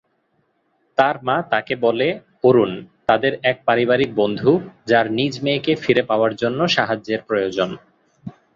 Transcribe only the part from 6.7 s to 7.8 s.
সাহায্যের প্রয়োজন।